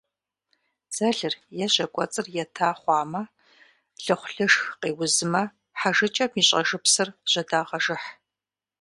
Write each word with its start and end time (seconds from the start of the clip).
Дзэлыр 0.89 1.33
е 1.63 1.65
жьэ 1.73 1.85
кӏуэцӏыр 1.93 2.27
ета 2.43 2.69
хъуамэ, 2.79 3.21
лыхъулышх 4.03 4.61
къеузмэ, 4.81 5.41
хьэжыкӏэм 5.79 6.31
и 6.39 6.43
щӏэжыпсыр 6.47 7.09
жьэдагъэжыхь. 7.31 8.09